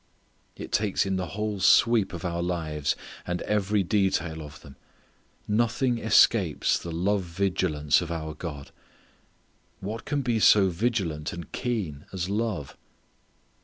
_It 0.55 0.71
takes 0.71 1.05
in 1.05 1.17
the 1.17 1.37
whole 1.37 1.59
sweep 1.59 2.11
of 2.11 2.25
our 2.25 2.41
lives, 2.41 2.95
and 3.27 3.43
every 3.43 3.83
detail 3.83 4.41
of 4.41 4.59
them. 4.61 4.75
Nothing 5.47 5.99
escapes 5.99 6.79
the 6.79 6.91
love 6.91 7.21
vigilance 7.21 8.01
of 8.01 8.11
our 8.11 8.33
God. 8.33 8.71
What 9.79 10.05
can 10.05 10.23
be 10.23 10.39
so 10.39 10.69
vigilant 10.69 11.33
and 11.33 11.51
keen 11.51 12.07
as 12.11 12.31
love? 12.31 12.75